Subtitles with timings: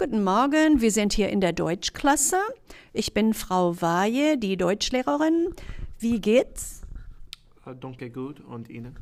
[0.00, 2.38] Guten Morgen, wir sind hier in der Deutschklasse.
[2.94, 5.54] Ich bin Frau Waje, die Deutschlehrerin.
[5.98, 6.80] Wie geht's?
[7.66, 8.96] Äh, danke gut und Ihnen?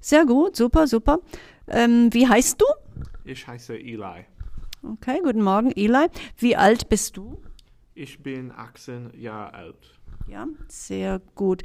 [0.00, 1.18] Sehr gut, super, super.
[1.66, 2.64] Ähm, wie heißt du?
[3.26, 4.24] Ich heiße Eli.
[4.82, 6.06] Okay, guten Morgen, Eli.
[6.38, 7.42] Wie alt bist du?
[7.94, 9.98] Ich bin 18 Jahre alt.
[10.28, 11.62] Ja, sehr gut.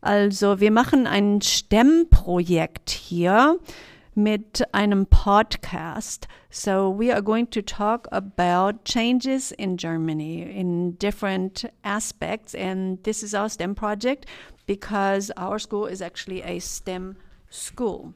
[0.00, 3.58] Also, wir machen ein STEM-Projekt hier
[4.22, 6.26] mit einem Podcast.
[6.50, 12.54] So, we are going to talk about changes in Germany in different aspects.
[12.54, 14.26] And this is our STEM project
[14.66, 17.16] because our school is actually a STEM
[17.48, 18.14] school.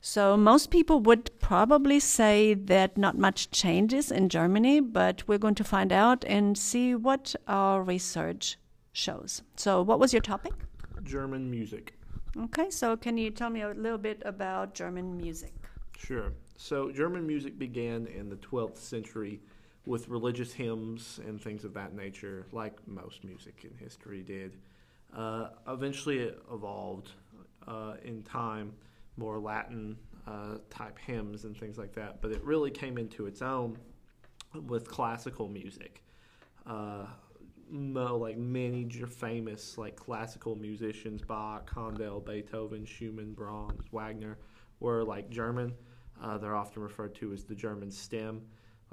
[0.00, 5.56] So most people would probably say that not much changes in Germany, but we're going
[5.56, 8.58] to find out and see what our research
[8.92, 9.42] shows.
[9.56, 10.52] So what was your topic?
[11.02, 11.97] German music.
[12.36, 15.54] Okay, so can you tell me a little bit about German music?
[15.96, 16.32] Sure.
[16.56, 19.40] So German music began in the 12th century
[19.86, 24.56] with religious hymns and things of that nature, like most music in history did.
[25.16, 27.12] Uh, eventually, it evolved
[27.66, 28.72] uh, in time
[29.16, 33.42] more Latin uh, type hymns and things like that, but it really came into its
[33.42, 33.76] own
[34.66, 36.02] with classical music.
[37.70, 44.38] Uh, mo- like many famous like classical musicians, Bach, Handel, Beethoven, Schumann, Brahms, Wagner,
[44.80, 45.74] were like German.
[46.22, 48.42] Uh, they're often referred to as the German stem.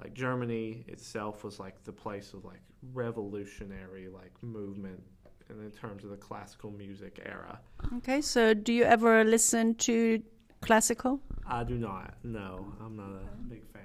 [0.01, 2.61] Like Germany itself was like the place of like
[2.93, 5.01] revolutionary like movement,
[5.49, 7.59] and in terms of the classical music era.
[7.97, 10.21] Okay, so do you ever listen to
[10.61, 11.19] classical?
[11.47, 12.15] I do not.
[12.23, 13.81] No, I'm not a big fan.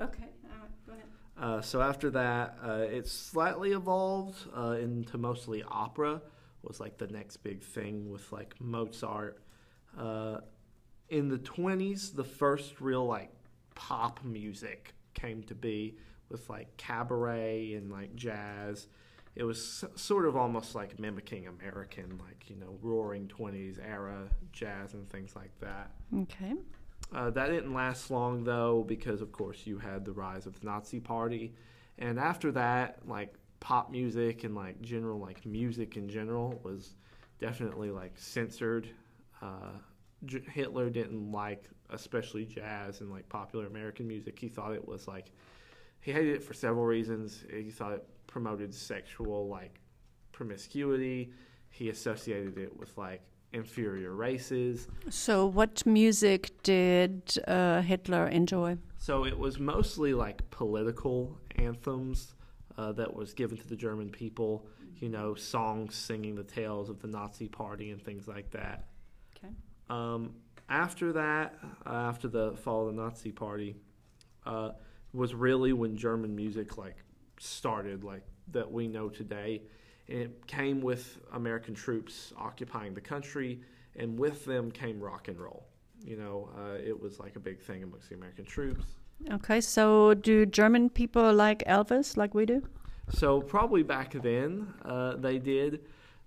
[0.00, 1.04] Okay, all right, go ahead.
[1.40, 6.20] Uh, so after that, uh, it slightly evolved uh, into mostly opera.
[6.62, 9.40] Was like the next big thing with like Mozart.
[9.98, 10.40] Uh,
[11.08, 13.30] in the 20s, the first real like
[13.74, 15.96] pop music came to be
[16.28, 18.86] with like cabaret and like jazz.
[19.34, 24.92] It was sort of almost like mimicking American, like you know, Roaring Twenties era jazz
[24.92, 25.92] and things like that.
[26.14, 26.54] Okay.
[27.12, 30.66] Uh, that didn't last long though, because of course you had the rise of the
[30.66, 31.54] Nazi Party,
[31.98, 36.94] and after that, like pop music and like general like music in general was
[37.40, 38.88] definitely like censored.
[39.42, 39.72] Uh,
[40.24, 44.38] J- Hitler didn't like especially jazz and like popular American music.
[44.38, 45.32] He thought it was like
[46.00, 47.44] he hated it for several reasons.
[47.52, 49.80] He thought it promoted sexual like
[50.32, 51.32] promiscuity.
[51.70, 53.22] He associated it with like
[53.52, 54.88] inferior races.
[55.08, 58.78] So what music did uh, Hitler enjoy?
[58.98, 62.34] So it was mostly like political anthems
[62.76, 64.66] uh, that was given to the German people.
[64.96, 68.84] You know, songs singing the tales of the Nazi Party and things like that.
[69.36, 69.52] Okay.
[69.88, 70.34] Um,
[70.68, 71.54] after that,
[71.86, 73.76] uh, after the fall of the Nazi Party,
[74.44, 74.72] uh,
[75.12, 76.96] was really when German music like
[77.38, 78.22] started, like
[78.52, 79.62] that we know today.
[80.10, 83.60] It came with American troops occupying the country,
[83.96, 85.64] and with them came rock and roll.
[86.04, 88.84] You know, uh, it was like a big thing amongst the American troops.
[89.30, 92.62] Okay, so do German people like Elvis like we do?
[93.10, 95.80] So probably back then, uh, they did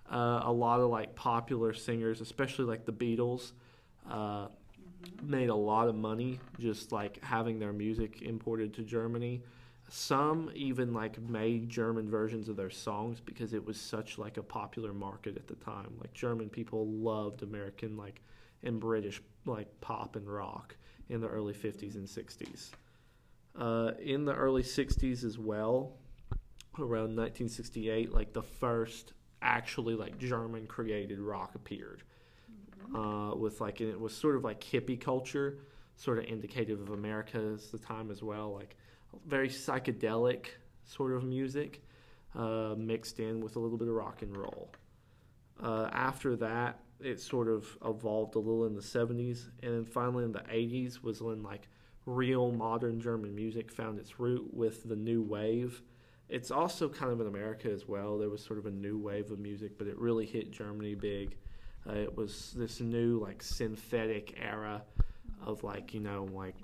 [0.10, 3.52] uh, a lot of like popular singers, especially like the Beatles,
[4.10, 4.48] uh,
[5.24, 9.42] made a lot of money just like having their music imported to Germany.
[9.96, 14.44] Some even like made German versions of their songs because it was such like a
[14.44, 15.94] popular market at the time.
[16.00, 18.22] Like German people loved American like
[18.64, 20.76] and British like pop and rock
[21.10, 22.72] in the early 50s and 60s.
[23.56, 25.94] Uh, in the early 60s as well,
[26.80, 32.02] around 1968 like the first actually like german created rock appeared
[32.96, 35.60] uh, with like and it was sort of like hippie culture
[35.98, 38.76] sort of indicative of america at the time as well like
[39.26, 40.48] very psychedelic
[40.86, 41.82] sort of music
[42.36, 44.72] uh, mixed in with a little bit of rock and roll
[45.62, 50.24] uh, after that it sort of evolved a little in the 70s and then finally
[50.24, 51.68] in the 80s was when like
[52.06, 55.82] real modern german music found its root with the new wave
[56.30, 58.18] it's also kind of in America as well.
[58.18, 61.36] There was sort of a new wave of music, but it really hit Germany big.
[61.88, 64.82] Uh, it was this new like synthetic era
[65.46, 66.56] of like you know like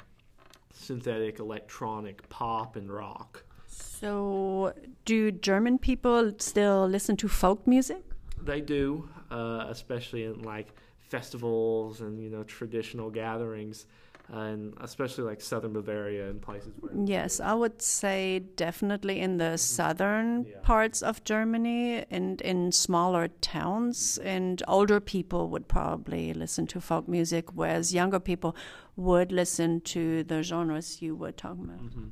[0.74, 3.44] synthetic electronic pop and rock.
[3.68, 4.74] So
[5.06, 8.04] do German people still listen to folk music?
[8.42, 13.86] They do, uh, especially in like festivals and you know traditional gatherings,
[14.32, 19.58] and especially like southern Bavaria and places where Yes, I would say definitely in the
[19.58, 20.60] southern Yeah.
[20.62, 24.20] parts of Germany and in smaller towns.
[24.20, 28.56] And older people would probably listen to folk music, whereas younger people
[28.96, 31.80] would listen to the genres you were talking about.
[31.80, 32.08] hmm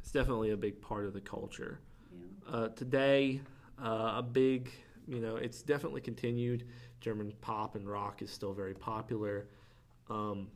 [0.00, 1.80] it's definitely a big part of the culture.
[2.50, 3.42] Uh, today,
[3.78, 4.70] uh, a big,
[5.06, 6.64] you know, it's definitely continued.
[7.00, 9.48] German pop and rock is still very popular.
[10.08, 10.48] Um,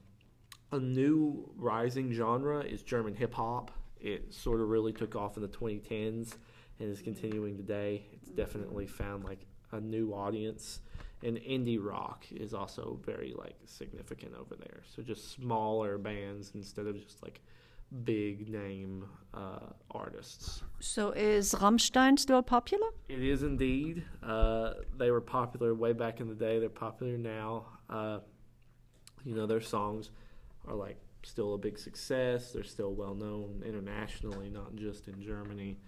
[0.72, 3.70] a new rising genre is German hip hop.
[4.00, 6.34] It sort of really took off in the 2010s
[6.80, 8.06] and is continuing today.
[8.12, 10.80] It's definitely found like a new audience.
[11.22, 14.80] And indie rock is also very like significant over there.
[14.96, 17.40] So just smaller bands instead of just like
[18.04, 19.04] big name
[19.34, 20.62] uh, artists.
[20.80, 22.88] So is Rammstein still popular?
[23.08, 24.04] It is indeed.
[24.22, 26.58] Uh, they were popular way back in the day.
[26.58, 27.66] They're popular now.
[27.88, 28.20] Uh,
[29.24, 30.10] you know, their songs
[30.66, 32.52] are like still a big success.
[32.52, 35.78] They're still well known internationally, not just in Germany.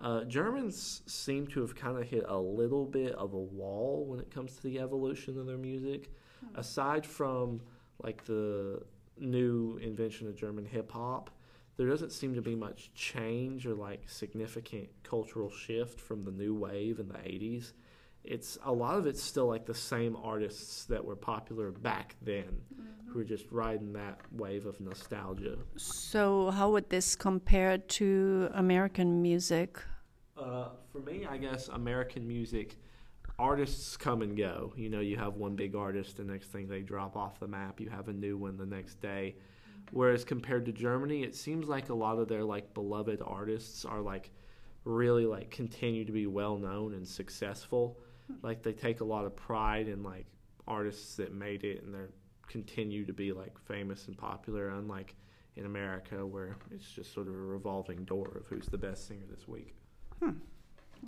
[0.00, 4.20] Uh, Germans seem to have kind of hit a little bit of a wall when
[4.20, 6.10] it comes to the evolution of their music.
[6.54, 7.60] Aside from
[8.02, 8.82] like the
[9.18, 11.30] new invention of German hip hop,
[11.76, 16.54] there doesn't seem to be much change or like significant cultural shift from the new
[16.54, 17.72] wave in the 80s.
[18.28, 22.60] It's a lot of it's still like the same artists that were popular back then
[23.06, 25.56] who are just riding that wave of nostalgia.
[25.76, 29.78] So how would this compare to American music?
[30.36, 32.76] Uh, for me, I guess American music
[33.38, 34.74] artists come and go.
[34.76, 37.80] You know, you have one big artist, the next thing they drop off the map.
[37.80, 39.36] You have a new one the next day.
[39.90, 44.02] Whereas compared to Germany, it seems like a lot of their like beloved artists are
[44.02, 44.30] like
[44.84, 47.98] really like continue to be well known and successful.
[48.42, 50.26] Like they take a lot of pride in like
[50.66, 52.10] artists that made it and they're
[52.48, 55.14] continue to be like famous and popular unlike
[55.56, 59.26] in America where it's just sort of a revolving door of who's the best singer
[59.30, 59.74] this week.
[60.22, 60.30] Hmm.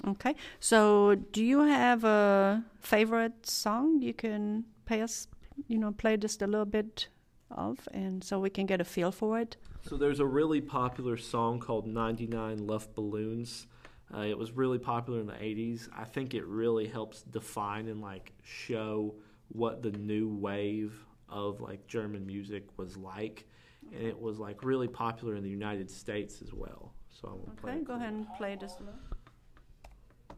[0.07, 0.35] Okay.
[0.61, 5.27] So do you have a favorite song you can pay us,
[5.67, 7.09] you know, play just a little bit
[7.51, 9.57] of and so we can get a feel for it?
[9.89, 13.67] So there's a really popular song called 99 Luftballons.
[14.15, 15.89] Uh, it was really popular in the 80s.
[15.97, 19.15] I think it really helps define and like show
[19.49, 20.95] what the new wave
[21.29, 23.47] of like German music was like.
[23.93, 26.93] And it was like really popular in the United States as well.
[27.11, 28.77] So I'm gonna play Okay, go ahead and play a little.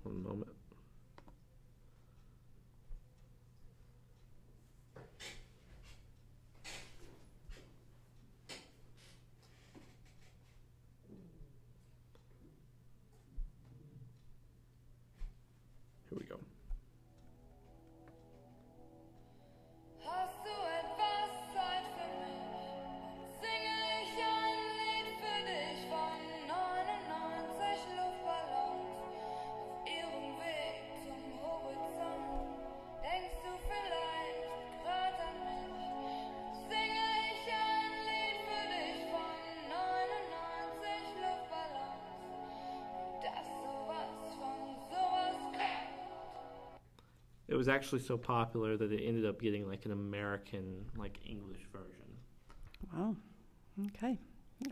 [0.02, 0.50] One moment.
[47.62, 52.08] Was actually so popular that it ended up getting like an American, like English version.
[52.92, 53.14] Wow.
[53.86, 54.18] Okay.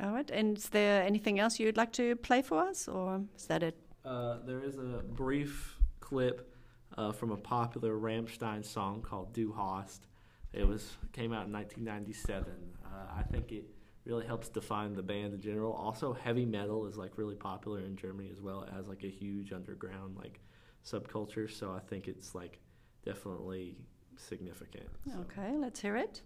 [0.02, 0.28] All right.
[0.28, 3.76] And is there anything else you'd like to play for us, or is that it?
[4.04, 6.52] Uh, there is a brief clip
[6.98, 10.08] uh, from a popular Rammstein song called "Du Hast."
[10.52, 12.44] It was came out in 1997.
[12.84, 13.66] Uh, I think it
[14.04, 15.72] really helps define the band in general.
[15.74, 18.62] Also, heavy metal is like really popular in Germany as well.
[18.62, 20.40] It has like a huge underground like
[20.84, 21.48] subculture.
[21.48, 22.58] So I think it's like
[23.04, 23.76] definitely
[24.16, 24.88] significant.
[25.06, 25.18] So.
[25.20, 26.22] Okay, let's hear it.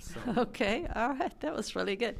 [0.00, 2.16] So, Okay, all right, that was really good.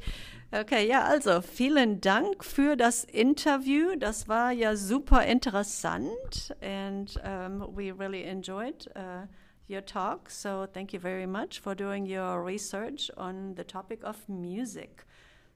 [0.53, 3.95] Okay, ja, also vielen Dank für das Interview.
[3.97, 9.27] Das war ja super interessant and um, we really enjoyed uh,
[9.69, 10.29] your talk.
[10.29, 15.05] So thank you very much for doing your research on the topic of music.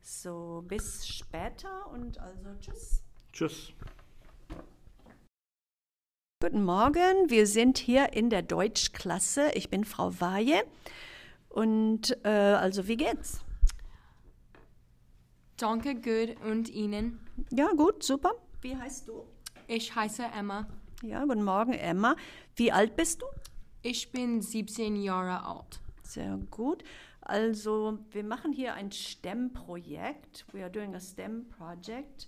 [0.02, 3.04] So bis später und also tschüss.
[3.34, 3.74] Tschüss.
[6.42, 9.52] Guten Morgen, wir sind hier in der Deutschklasse.
[9.56, 10.64] Ich bin Frau Weihe.
[11.50, 13.46] Und äh, also, wie geht's?
[15.57, 16.35] Danke, gut.
[16.45, 17.19] Und Ihnen?
[17.51, 18.33] Ja, gut, super.
[18.62, 19.24] Wie heißt du?
[19.67, 20.67] Ich heiße Emma.
[21.01, 22.15] Ja, guten Morgen, Emma.
[22.55, 23.25] Wie alt bist du?
[23.81, 25.79] Ich bin 17 Jahre alt.
[26.03, 26.83] Sehr gut.
[27.21, 30.45] Also, wir machen hier ein STEM-Projekt.
[30.51, 32.27] We are doing a STEM project.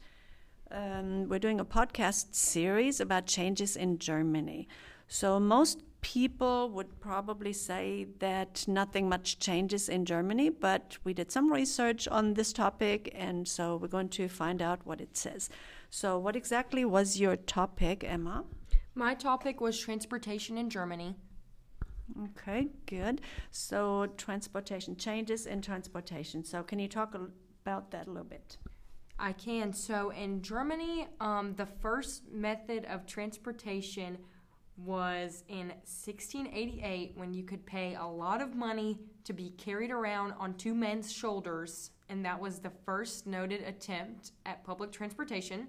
[0.70, 4.68] Um, we're doing a podcast series about changes in Germany.
[5.08, 11.30] So most people would probably say that nothing much changes in Germany, but we did
[11.30, 15.50] some research on this topic, and so we're going to find out what it says.
[15.90, 18.46] So, what exactly was your topic, Emma?
[18.96, 21.14] My topic was transportation in Germany.
[22.30, 23.20] Okay, good.
[23.52, 26.42] So, transportation changes in transportation.
[26.46, 28.56] So, can you talk about that a little bit?
[29.20, 29.74] I can.
[29.74, 34.20] So in Germany, um, the first method of transportation
[34.78, 40.34] was in 1688 when you could pay a lot of money to be carried around
[40.40, 45.68] on two men's shoulders, and that was the first noted attempt at public transportation.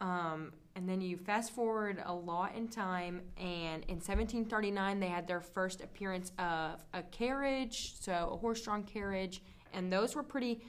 [0.00, 5.26] Um, and then you fast forward a lot in time, and in 1739 they had
[5.26, 10.60] their first appearance of a carriage, so a horse-drawn carriage, and those were pretty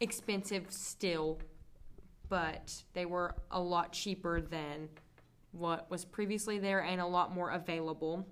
[0.00, 1.38] expensive still,
[2.28, 4.88] but they were a lot cheaper than
[5.52, 8.26] what was previously there and a lot more available.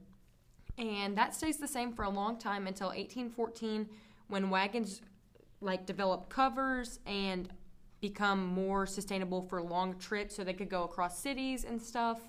[0.79, 3.89] And that stays the same for a long time until 1814
[4.29, 5.03] when wagons
[5.61, 7.51] like develop covers and
[8.01, 12.21] become more sustainable for long trips so they could go across cities and stuff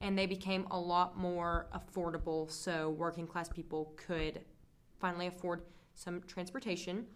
[0.00, 4.40] and they became a lot more affordable so working class people could
[4.98, 5.62] finally afford
[5.94, 7.06] some transportation.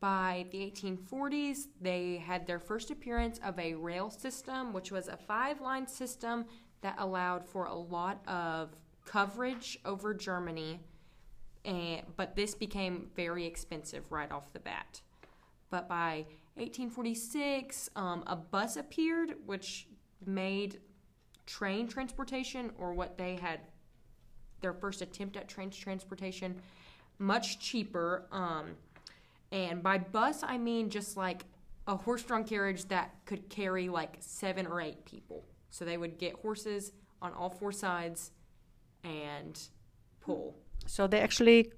[0.00, 5.16] By the 1840s, they had their first appearance of a rail system, which was a
[5.16, 6.44] five line system
[6.82, 10.80] that allowed for a lot of coverage over Germany.
[11.64, 15.02] And, but this became very expensive right off the bat.
[15.70, 19.88] But by 1846, um, a bus appeared, which
[20.24, 20.80] made
[21.46, 23.60] train transportation, or what they had
[24.60, 26.60] their first attempt at train transportation,
[27.18, 28.26] much cheaper.
[28.32, 28.76] Um,
[29.50, 31.44] and by bus, I mean just like
[31.86, 35.44] a horse drawn carriage that could carry like seven or eight people.
[35.70, 38.30] So they would get horses on all four sides
[39.04, 39.60] and
[40.20, 40.56] pull.
[40.86, 41.72] So, they actually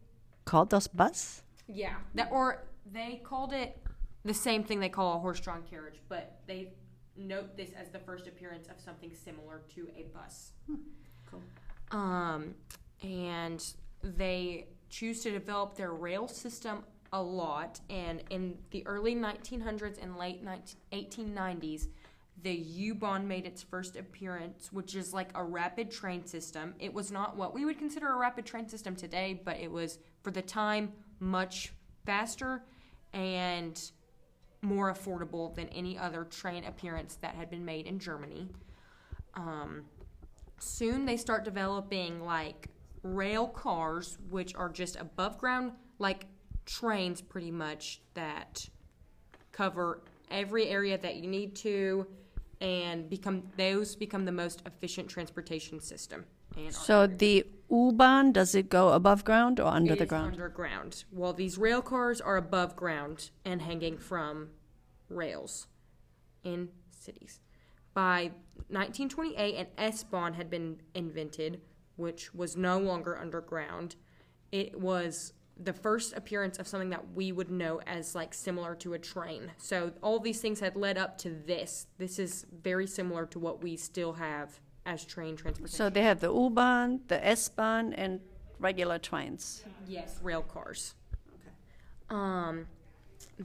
[0.44, 1.42] called us bus?
[1.66, 1.94] Yeah.
[2.14, 3.76] That or they called it
[4.24, 6.72] the same thing they call a horse drawn carriage, but they
[7.16, 10.52] note this as the first appearance of something similar to a bus.
[11.26, 11.42] Cool.
[11.90, 12.54] Um,
[13.02, 13.64] and
[14.02, 17.80] they choose to develop their rail system a lot.
[17.88, 21.88] And in the early 1900s and late 19, 1890s,
[22.42, 26.74] the U-Bahn made its first appearance, which is like a rapid train system.
[26.78, 29.98] It was not what we would consider a rapid train system today, but it was
[30.22, 31.72] for the time much
[32.06, 32.62] faster
[33.12, 33.90] and
[34.62, 38.48] more affordable than any other train appearance that had been made in Germany.
[39.34, 39.84] Um,
[40.58, 42.68] soon they start developing like
[43.02, 46.26] rail cars, which are just above ground, like
[46.66, 48.68] trains pretty much that
[49.52, 52.06] cover every area that you need to
[52.60, 56.24] and become those become the most efficient transportation system.
[56.56, 60.32] And So, the U-Bahn, does it go above ground or under the ground?
[60.32, 61.04] Underground.
[61.12, 64.50] Well, these rail cars are above ground and hanging from
[65.08, 65.68] rails
[66.42, 67.40] in cities.
[67.94, 68.32] By
[68.68, 71.60] 1928, an S-Bahn had been invented,
[71.96, 73.96] which was no longer underground.
[74.50, 78.94] It was the first appearance of something that we would know as like similar to
[78.94, 79.50] a train.
[79.58, 81.86] So all these things had led up to this.
[81.98, 85.76] This is very similar to what we still have as train transportation.
[85.76, 88.20] So, they have the U-Bahn, the S-Bahn, and
[88.58, 89.62] regular trains.
[89.86, 90.94] Yes, rail cars.
[92.08, 92.66] Um,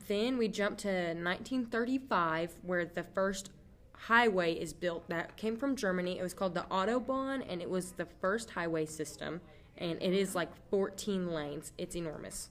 [0.07, 3.51] then we jump to 1935, where the first
[3.93, 6.19] highway is built that came from Germany.
[6.19, 9.41] It was called the Autobahn, and it was the first highway system,
[9.77, 11.71] and it is like 14 lanes.
[11.77, 12.49] It's enormous.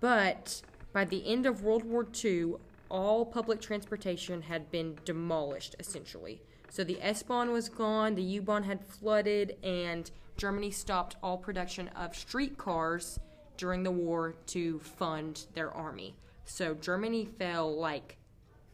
[0.00, 0.62] But
[0.92, 2.54] by the end of World War II,
[2.88, 6.42] all public transportation had been demolished essentially.
[6.68, 11.38] So the S Bahn was gone, the U Bahn had flooded, and Germany stopped all
[11.38, 13.18] production of streetcars
[13.56, 16.16] during the war to fund their army.
[16.44, 18.16] So Germany fell like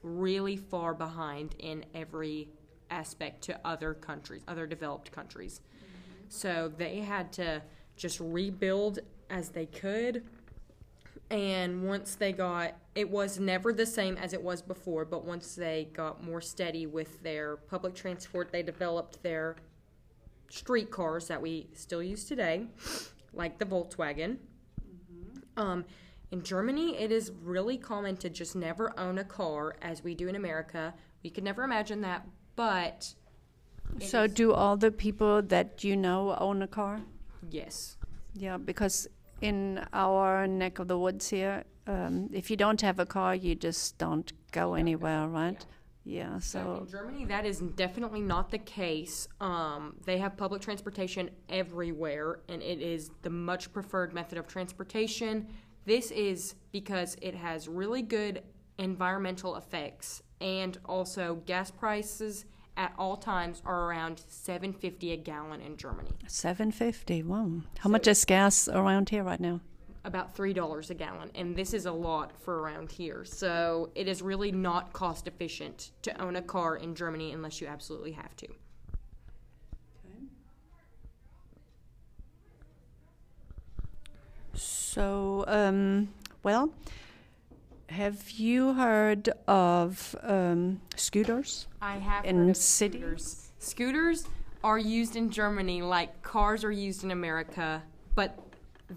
[0.03, 2.49] really far behind in every
[2.91, 5.61] aspect to other countries, other developed countries.
[6.29, 7.63] So they had to
[7.97, 10.25] just rebuild as they could.
[11.31, 15.55] And once they got, it was never the same as it was before, but once
[15.55, 19.57] they got more steady with their public transport, they developed their
[20.49, 22.67] streetcars that we still use today,
[23.35, 24.39] like the Volkswagen.
[25.59, 25.85] Um,
[26.31, 30.29] in Germany, it is really common to just never own a car as we do
[30.29, 30.95] in America.
[31.23, 33.15] We could never imagine that, but
[34.01, 37.01] So, do all the people that you know own a car?
[37.51, 37.97] yes.
[38.35, 39.09] Yeah, because
[39.41, 43.55] in our neck of the woods here, um, if you don't have a car, you
[43.55, 45.65] just don't go anywhere, right?
[46.05, 49.29] Yeah, So so in Germany, that is definitely not the case.
[49.41, 55.49] Um, they have public transportation everywhere, and it is the much preferred method of transportation.
[55.85, 58.43] This is because it has really good
[58.79, 62.47] environmental effects, and also gas prices
[62.79, 67.25] at all times are around seven fifty a gallon in Germany, 750.
[67.25, 67.51] Wow.
[67.81, 69.61] How much is gas around here right now?
[70.05, 73.25] about three dollars a gallon, and this is a lot for around here.
[73.25, 77.67] So it is really not cost efficient to own a car in Germany unless you
[77.67, 78.49] absolutely have to.
[84.55, 86.09] So, um,
[86.43, 86.73] well,
[87.89, 91.67] have you heard of um, scooters?
[91.81, 93.01] I have In heard of cities?
[93.01, 93.53] scooters.
[93.59, 94.25] Scooters
[94.63, 97.83] are used in Germany like cars are used in America,
[98.15, 98.39] but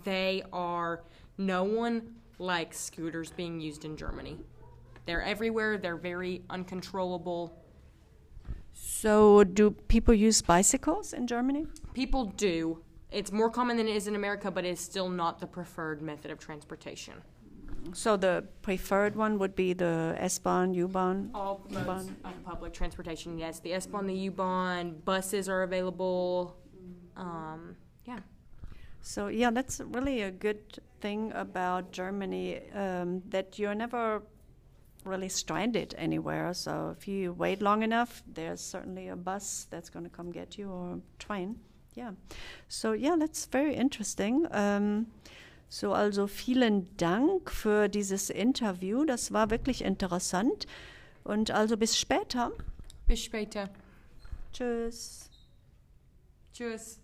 [0.03, 1.01] they are
[1.37, 4.37] no one likes scooters being used in Germany.
[5.05, 5.77] They're everywhere.
[5.77, 7.57] They're very uncontrollable.
[8.73, 11.67] So, do people use bicycles in Germany?
[11.93, 12.81] People do.
[13.11, 16.31] It's more common than it is in America, but it's still not the preferred method
[16.31, 17.15] of transportation.
[17.93, 21.31] So, the preferred one would be the S-Bahn, U-Bahn.
[21.33, 23.59] All modes of public transportation, yes.
[23.59, 26.55] The S-Bahn, the U-Bahn, buses are available.
[27.17, 28.19] Um, yeah.
[29.01, 34.21] So, yeah, that's really a good thing about Germany um, that you're never
[35.03, 36.53] really stranded anywhere.
[36.53, 40.57] So, if you wait long enough, there's certainly a bus that's going to come get
[40.57, 41.59] you or a train.
[41.95, 42.11] Yeah.
[42.67, 44.47] So, yeah, that's very interesting.
[44.51, 45.07] Um,
[45.73, 49.05] so, also vielen Dank für dieses Interview.
[49.05, 50.67] Das war wirklich interessant.
[51.23, 52.51] Und also bis später.
[53.07, 53.69] Bis später.
[54.51, 55.29] Tschüss.
[56.51, 56.99] Tschüss.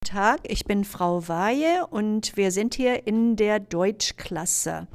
[0.00, 4.88] Guten Tag, ich bin Frau Weihe und wir sind hier in der Deutschklasse.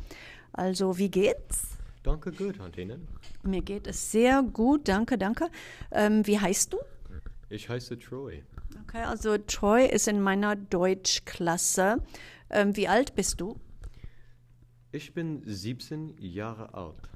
[0.52, 1.78] Also, wie geht's?
[2.02, 3.00] Danke gut, Antine.
[3.44, 5.52] Mir geht es sehr gut, danke, danke.
[5.92, 6.80] Ähm, wie heißt du?
[7.50, 8.44] Ich heiße Troy.
[8.84, 12.04] Okay, also Troy ist in meiner Deutschklasse.
[12.52, 13.60] Ähm, wie alt bist du?
[14.92, 17.10] Ich bin 17 Jahre alt.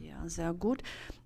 [0.00, 0.82] Ja, sehr gut.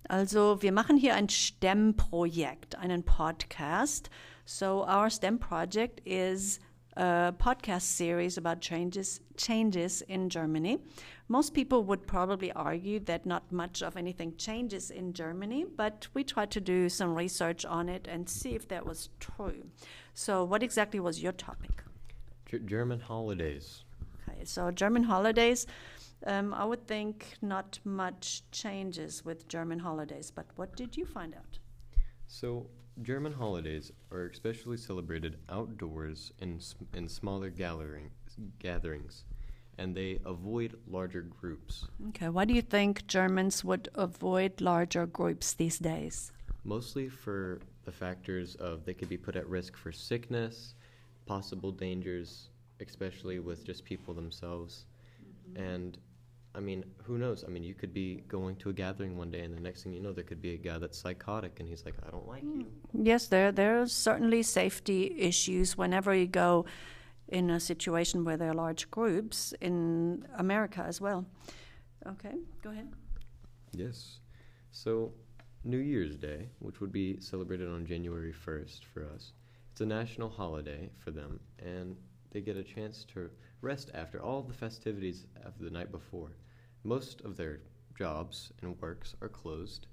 [0.07, 4.09] Also wir machen hier ein STEM-Projekt, einen Podcast.
[4.45, 6.59] So our STEM project is
[6.97, 10.79] a podcast series about changes changes in Germany.
[11.27, 16.23] Most people would probably argue that not much of anything changes in Germany, but we
[16.23, 19.63] tried to do some research on it and see if that was true.
[20.13, 21.83] So what exactly was your topic?
[22.45, 23.83] G- German holidays.
[24.27, 25.65] Okay, so German holidays.
[26.25, 31.33] Um, I would think not much changes with German holidays, but what did you find
[31.33, 31.57] out?
[32.27, 32.67] So,
[33.03, 36.59] German holidays are especially celebrated outdoors in,
[36.93, 38.11] in smaller gathering,
[38.59, 39.23] gatherings,
[39.77, 41.87] and they avoid larger groups.
[42.09, 46.31] Okay, why do you think Germans would avoid larger groups these days?
[46.63, 50.75] Mostly for the factors of they could be put at risk for sickness,
[51.25, 54.85] possible dangers, especially with just people themselves.
[55.55, 55.97] And
[56.53, 57.43] I mean, who knows?
[57.45, 59.93] I mean, you could be going to a gathering one day, and the next thing
[59.93, 62.43] you know, there could be a guy that's psychotic, and he's like, "I don't like
[62.43, 63.05] you." Mm.
[63.05, 66.65] Yes, there there are certainly safety issues whenever you go
[67.29, 71.25] in a situation where there are large groups in America as well.
[72.05, 72.91] Okay, go ahead.
[73.71, 74.19] Yes.
[74.71, 75.13] So,
[75.63, 79.31] New Year's Day, which would be celebrated on January 1st for us,
[79.71, 81.95] it's a national holiday for them, and
[82.31, 83.29] they get a chance to
[83.61, 86.37] rest after all the festivities of the night before.
[86.83, 87.59] Most of their
[87.97, 89.87] jobs and works are closed,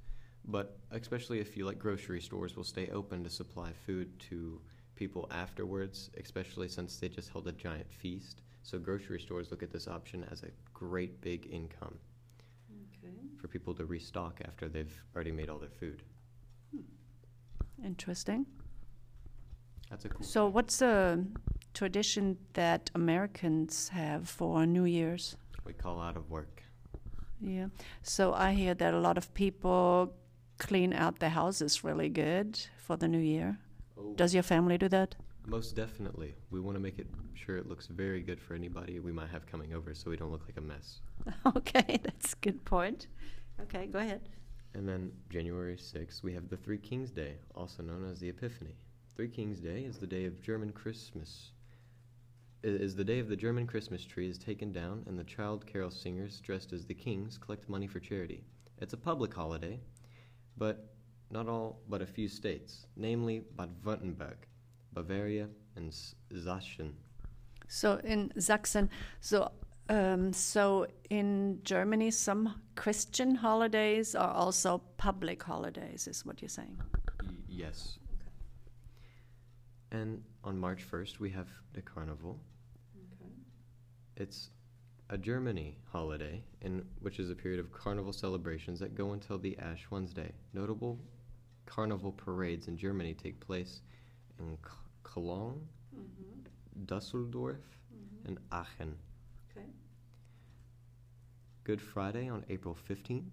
[0.44, 4.60] but especially if you like grocery stores will stay open to supply food to
[4.94, 8.40] people afterwards, especially since they just held a giant feast.
[8.62, 11.98] So grocery stores look at this option as a great big income
[13.38, 16.02] for people to restock after they've already made all their food.
[16.72, 17.84] Hmm.
[17.84, 18.46] Interesting.
[19.90, 20.26] That's a cool.
[20.26, 21.24] So, what's a
[21.74, 25.36] tradition that Americans have for New Year's?
[25.64, 26.62] we call out of work.
[27.40, 27.66] Yeah.
[28.02, 30.14] So I hear that a lot of people
[30.58, 33.58] clean out their houses really good for the new year.
[33.98, 35.14] Oh, Does your family do that?
[35.46, 36.34] most definitely.
[36.50, 39.46] We want to make it sure it looks very good for anybody we might have
[39.46, 41.00] coming over, so we don't look like a mess.
[41.56, 43.06] okay, that's a good point.
[43.62, 44.28] Okay, go ahead.
[44.74, 48.76] And then January 6th, we have the Three Kings Day, also known as the Epiphany.
[49.16, 51.50] Three Kings Day is the day of German Christmas.
[52.62, 55.90] Is the day of the German Christmas tree is taken down, and the child carol
[55.90, 58.42] singers dressed as the kings collect money for charity.
[58.78, 59.80] It's a public holiday,
[60.56, 60.92] but
[61.30, 64.36] not all but a few states, namely Baden-Württemberg,
[64.92, 66.94] Bavaria, and Sachsen.
[67.68, 68.90] So in Sachsen,
[69.20, 69.52] so
[69.90, 76.76] Um, so in Germany, some Christian holidays are also public holidays, is what you're saying.
[77.22, 77.98] Y- yes.
[79.90, 82.40] And on March 1st, we have the Carnival.
[82.96, 83.30] Okay.
[84.16, 84.48] It's
[85.10, 89.58] a Germany holiday, in which is a period of carnival celebrations that go until the
[89.58, 90.32] Ash Wednesday.
[90.54, 90.98] Notable
[91.66, 93.82] carnival parades in Germany take place
[94.38, 94.56] in
[95.02, 95.60] Cologne,
[95.94, 96.84] mm-hmm.
[96.86, 97.60] Dusseldorf,
[97.94, 98.28] mm-hmm.
[98.28, 98.96] and Aachen.
[99.50, 99.66] Okay.
[101.64, 103.28] Good Friday on April 15th.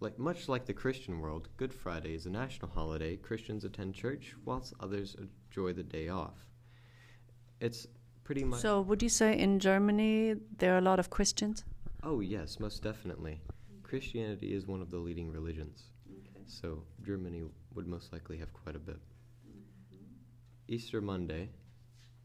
[0.00, 3.16] Like much like the Christian world, Good Friday is a national holiday.
[3.16, 5.16] Christians attend church whilst others
[5.54, 6.48] enjoy the day off.
[7.60, 7.86] It's
[8.24, 11.64] pretty much So would you say in Germany there are a lot of Christians?
[12.02, 13.40] Oh, yes, most definitely.
[13.82, 15.84] Christianity is one of the leading religions.
[16.10, 16.42] Okay.
[16.46, 18.96] So Germany would most likely have quite a bit.
[18.96, 20.74] Mm-hmm.
[20.74, 21.50] Easter Monday,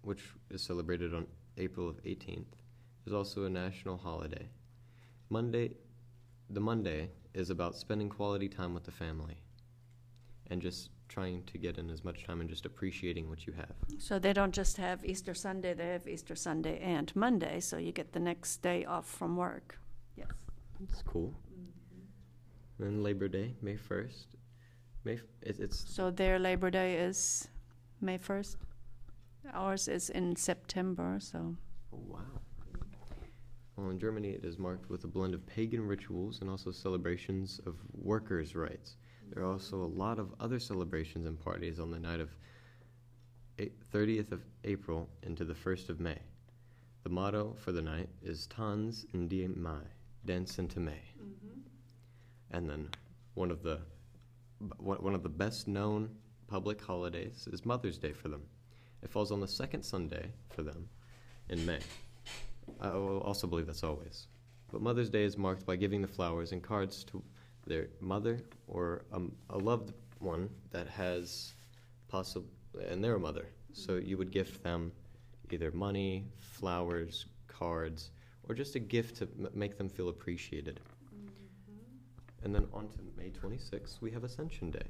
[0.02, 2.54] which is celebrated on April of 18th,
[3.06, 4.50] is also a national holiday.
[5.30, 5.76] Monday,
[6.50, 9.38] the Monday is about spending quality time with the family
[10.48, 13.74] and just trying to get in as much time and just appreciating what you have.
[13.98, 17.92] So they don't just have Easter Sunday, they have Easter Sunday and Monday, so you
[17.92, 19.80] get the next day off from work.
[20.16, 20.28] Yes.
[20.84, 21.34] It's cool.
[21.52, 22.84] Mm-hmm.
[22.84, 24.26] Then Labor Day, May 1st.
[25.04, 27.48] May f- it, it's So their Labor Day is
[28.00, 28.56] May 1st.
[29.54, 31.56] Ours is in September, so.
[31.94, 32.20] Oh, wow.
[33.76, 37.62] Well, in Germany, it is marked with a blend of pagan rituals and also celebrations
[37.66, 38.98] of workers' rights.
[39.34, 42.30] There are also a lot of other celebrations and parties on the night of
[43.94, 46.18] 30th of April into the 1st of May.
[47.04, 49.82] The motto for the night is Tanz in die Mai,
[50.26, 51.02] dance into May.
[51.18, 51.60] Mm-hmm.
[52.52, 52.90] And then
[53.36, 53.80] one of the
[54.78, 56.10] one of the best known
[56.48, 58.42] public holidays is Mother's Day for them.
[59.02, 60.90] It falls on the second Sunday for them
[61.48, 61.80] in May.
[62.82, 64.28] I also believe that's always.
[64.72, 67.24] But Mother's Day is marked by giving the flowers and cards to
[67.70, 71.54] their mother or um, a loved one that has
[72.10, 72.50] possible,
[72.90, 73.48] and they're a mother.
[73.72, 74.92] So you would gift them
[75.52, 78.12] either money, flowers, cards,
[78.48, 80.80] or just a gift to m- make them feel appreciated.
[82.44, 84.88] And then on to May 26th, we have Ascension Day.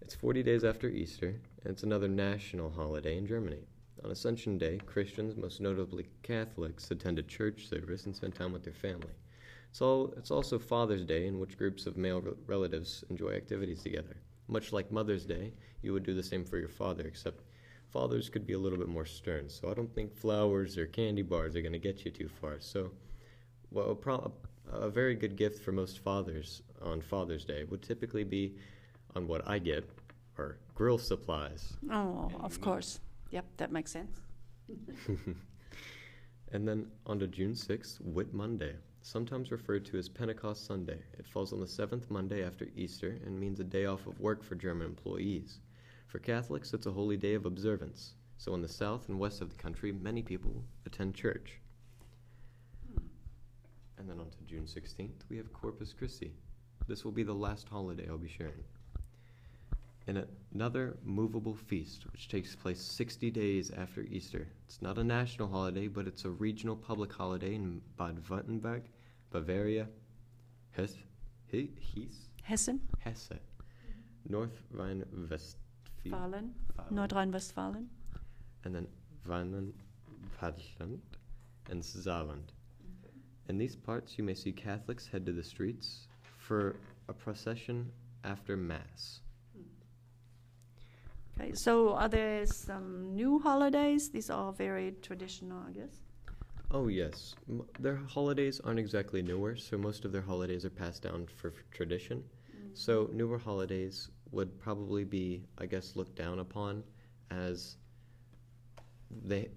[0.00, 3.60] It's 40 days after Easter, and it's another national holiday in Germany.
[4.02, 8.64] On Ascension Day, Christians, most notably Catholics, attend a church service and spend time with
[8.64, 9.12] their family.
[9.72, 14.16] It's, also Father's Day, in which groups of male relatives enjoy activities together.
[14.48, 15.52] Much like Mother's Day,
[15.82, 17.44] you would do the same for your father, except
[17.88, 19.48] fathers could be a little bit more stern.
[19.48, 22.56] So I don't think flowers or candy bars are going to get you too far.
[22.58, 22.90] So,
[23.70, 24.32] well, a, pro-
[24.70, 28.56] a very good gift for most fathers on Father's Day would typically be
[29.14, 29.88] on what I get
[30.36, 31.74] are grill supplies.
[31.90, 33.00] Oh, of course.
[33.30, 34.20] Yep, that makes sense.
[36.52, 40.98] And then on to June 6th, Whit Monday, sometimes referred to as Pentecost Sunday.
[41.18, 44.42] It falls on the seventh Monday after Easter and means a day off of work
[44.42, 45.60] for German employees.
[46.06, 48.14] For Catholics, it's a holy day of observance.
[48.36, 51.60] So in the south and west of the country, many people attend church.
[53.98, 56.32] And then on to June 16th, we have Corpus Christi.
[56.88, 58.64] This will be the last holiday I'll be sharing.
[60.06, 64.48] And another movable feast, which takes place 60 days after Easter.
[64.66, 68.82] It's not a national holiday, but it's a regional public holiday in Bad Württemberg,
[69.30, 69.86] Bavaria,
[70.72, 70.96] Hesse,
[71.48, 73.38] He- Hesse, Hessen, Hesse
[74.28, 76.44] North Rhine-Westphalia,
[76.92, 77.86] Nordrhein-Westfalen.
[78.64, 78.86] and then
[79.26, 80.98] Rheinland-Pfalz
[81.68, 82.52] and Saarland.
[83.48, 86.06] In these parts, you may see Catholics head to the streets
[86.38, 86.76] for
[87.08, 87.90] a procession
[88.24, 89.20] after Mass.
[91.40, 94.10] Okay, so are there some new holidays?
[94.10, 96.02] These are all very traditional, I guess.
[96.70, 97.34] Oh, yes.
[97.48, 101.52] M- their holidays aren't exactly newer, so most of their holidays are passed down for
[101.70, 102.18] tradition.
[102.18, 102.68] Mm-hmm.
[102.74, 106.84] So, newer holidays would probably be, I guess, looked down upon
[107.30, 107.76] as
[109.24, 109.48] they.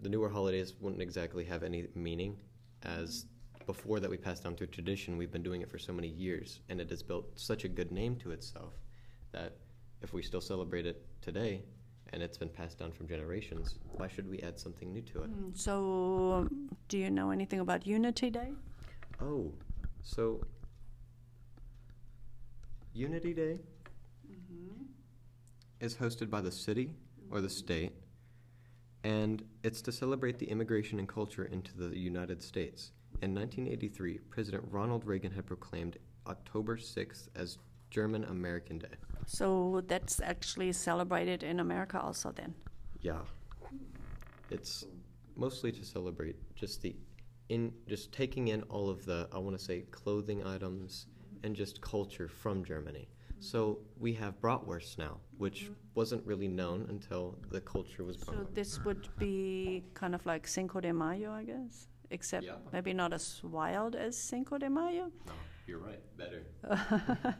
[0.00, 2.36] The newer holidays wouldn't exactly have any meaning,
[2.82, 3.66] as mm-hmm.
[3.66, 6.60] before that we passed down through tradition, we've been doing it for so many years,
[6.68, 8.74] and it has built such a good name to itself
[9.32, 9.56] that
[10.02, 11.62] if we still celebrate it today,
[12.12, 15.30] and it's been passed down from generations, why should we add something new to it?
[15.30, 18.52] Mm, So, um, do you know anything about Unity Day?
[19.20, 19.52] Oh,
[20.02, 20.40] so
[22.92, 23.60] Unity Day
[25.80, 26.92] is hosted by the city
[27.30, 27.92] or the state,
[29.04, 32.92] and it's to celebrate the immigration and culture into the United States.
[33.22, 37.58] In 1983, President Ronald Reagan had proclaimed October 6th as
[37.92, 38.96] German American Day.
[39.26, 42.54] So that's actually celebrated in America also then.
[43.00, 43.20] Yeah.
[44.50, 44.84] It's
[45.36, 46.96] mostly to celebrate just the
[47.48, 51.06] in just taking in all of the I want to say clothing items
[51.44, 53.08] and just culture from Germany.
[53.40, 58.36] So we have bratwurst now, which wasn't really known until the culture was brought.
[58.36, 62.56] So this would be kind of like Cinco de Mayo, I guess, except Yeah.
[62.72, 65.10] maybe not as wild as Cinco de Mayo.
[65.26, 65.32] No,
[65.66, 66.00] you're right.
[66.16, 66.42] Better.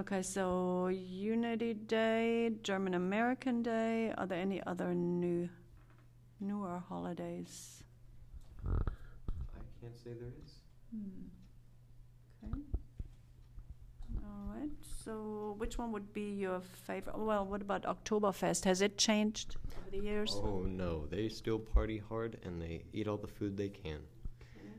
[0.00, 4.12] okay, so Unity Day, German American Day.
[4.16, 5.48] Are there any other new,
[6.40, 7.84] newer holidays?
[8.66, 8.70] I
[9.80, 10.52] can't say there is.
[12.44, 12.60] Okay.
[14.24, 14.70] All right.
[15.04, 17.18] So, which one would be your favorite?
[17.18, 18.64] Well, what about Oktoberfest?
[18.64, 20.32] Has it changed over the years?
[20.34, 24.00] Oh no, they still party hard and they eat all the food they can.
[24.40, 24.70] Okay.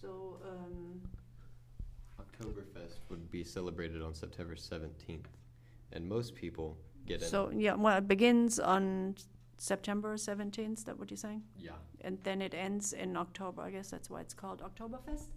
[0.00, 0.97] So, um,
[2.40, 5.24] Oktoberfest would be celebrated on September 17th,
[5.92, 7.28] and most people get in.
[7.28, 9.16] so yeah, well, it begins on
[9.56, 10.78] September 17th.
[10.78, 11.42] Is that what you're saying?
[11.58, 11.72] yeah,
[12.02, 13.62] and then it ends in October.
[13.62, 15.28] I guess that's why it's called Oktoberfest.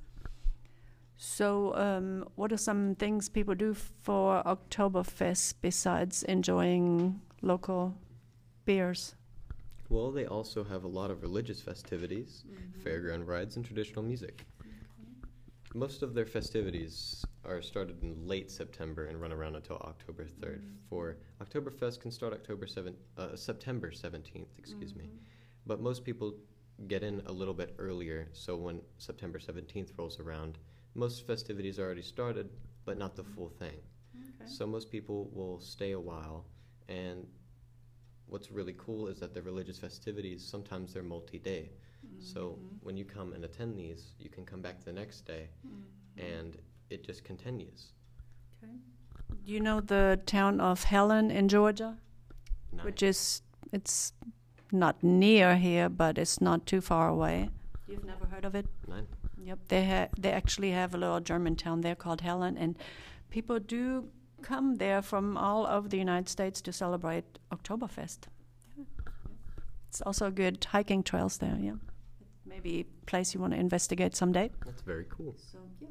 [1.17, 7.95] So, um, what are some things people do for Oktoberfest besides enjoying local
[8.65, 9.13] beers?
[9.89, 12.45] Well, they also have a lot of religious festivities,
[12.83, 14.45] fairground rides, and traditional music.
[15.73, 20.59] Most of their festivities are started in late September and run around until October 3rd.
[20.59, 20.89] Mm-hmm.
[20.89, 25.05] For Oktoberfest can start October 7th, uh, September 17th, excuse me.
[25.05, 25.17] Mm-hmm.
[25.65, 26.35] But most people
[26.87, 30.57] get in a little bit earlier, so when September 17th rolls around,
[30.93, 32.49] most festivities are already started,
[32.83, 33.35] but not the mm-hmm.
[33.35, 33.77] full thing.
[34.45, 36.45] So most people will stay a while,
[36.89, 37.27] and
[38.31, 41.69] what's really cool is that the religious festivities sometimes they're multi-day.
[41.69, 42.23] Mm-hmm.
[42.33, 42.77] So mm-hmm.
[42.81, 46.35] when you come and attend these, you can come back the next day, mm-hmm.
[46.35, 46.57] and
[46.89, 47.91] it just continues.
[48.63, 48.71] Okay.
[49.43, 51.97] Do you know the town of Helen in Georgia,
[52.71, 52.85] Nice.
[52.85, 53.41] which is
[53.73, 54.13] it's
[54.71, 57.49] not near here, but it's not too far away.
[57.87, 58.65] You've never heard of it?
[58.87, 59.07] Nine.
[59.43, 62.77] Yep, they ha- they actually have a little German town there called Helen, and
[63.29, 64.07] people do
[64.41, 68.27] come there from all over the United States to celebrate Oktoberfest.
[68.77, 68.85] Yeah.
[69.89, 71.57] It's also good hiking trails there.
[71.59, 71.75] Yeah,
[72.45, 74.49] maybe a place you want to investigate someday.
[74.65, 75.35] That's very cool.
[75.37, 75.87] So yeah,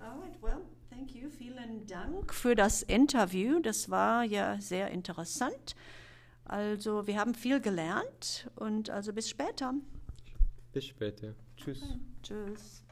[0.00, 0.34] all right.
[0.40, 1.30] Well, thank you.
[1.30, 3.60] Vielen Dank für das Interview.
[3.60, 5.74] Das war ja sehr interessant.
[6.44, 9.74] Also wir haben viel gelernt und also bis später.
[10.72, 11.34] Bis später.
[11.56, 11.82] Tschüss.
[12.22, 12.84] Tschüss.